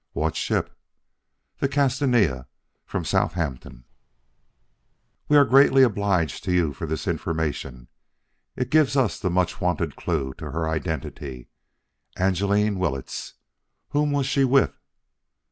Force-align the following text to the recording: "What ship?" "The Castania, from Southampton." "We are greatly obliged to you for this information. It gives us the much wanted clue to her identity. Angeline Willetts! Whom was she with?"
"What 0.13 0.35
ship?" 0.35 0.75
"The 1.59 1.69
Castania, 1.69 2.47
from 2.87 3.05
Southampton." 3.05 3.83
"We 5.27 5.37
are 5.37 5.45
greatly 5.45 5.83
obliged 5.83 6.43
to 6.45 6.51
you 6.51 6.73
for 6.73 6.87
this 6.87 7.07
information. 7.07 7.87
It 8.55 8.71
gives 8.71 8.97
us 8.97 9.19
the 9.19 9.29
much 9.29 9.61
wanted 9.61 9.95
clue 9.95 10.33
to 10.39 10.49
her 10.49 10.67
identity. 10.67 11.49
Angeline 12.17 12.79
Willetts! 12.79 13.35
Whom 13.89 14.11
was 14.11 14.25
she 14.25 14.43
with?" 14.43 14.73